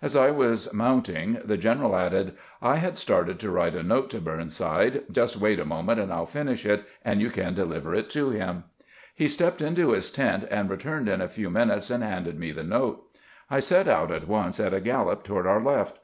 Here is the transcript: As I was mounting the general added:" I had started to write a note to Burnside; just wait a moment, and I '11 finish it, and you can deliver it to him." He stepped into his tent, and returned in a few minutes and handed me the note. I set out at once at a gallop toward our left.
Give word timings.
As 0.00 0.14
I 0.14 0.30
was 0.30 0.72
mounting 0.72 1.40
the 1.44 1.56
general 1.56 1.96
added:" 1.96 2.34
I 2.72 2.76
had 2.76 2.96
started 2.96 3.40
to 3.40 3.50
write 3.50 3.74
a 3.74 3.82
note 3.82 4.10
to 4.10 4.20
Burnside; 4.20 5.02
just 5.10 5.36
wait 5.38 5.58
a 5.58 5.64
moment, 5.64 5.98
and 5.98 6.12
I 6.12 6.18
'11 6.18 6.32
finish 6.32 6.64
it, 6.64 6.84
and 7.04 7.20
you 7.20 7.30
can 7.30 7.52
deliver 7.54 7.92
it 7.92 8.08
to 8.10 8.30
him." 8.30 8.62
He 9.12 9.28
stepped 9.28 9.60
into 9.60 9.90
his 9.90 10.12
tent, 10.12 10.46
and 10.52 10.70
returned 10.70 11.08
in 11.08 11.20
a 11.20 11.26
few 11.28 11.50
minutes 11.50 11.90
and 11.90 12.04
handed 12.04 12.38
me 12.38 12.52
the 12.52 12.62
note. 12.62 13.02
I 13.50 13.58
set 13.58 13.88
out 13.88 14.12
at 14.12 14.28
once 14.28 14.60
at 14.60 14.72
a 14.72 14.80
gallop 14.80 15.24
toward 15.24 15.48
our 15.48 15.60
left. 15.60 15.98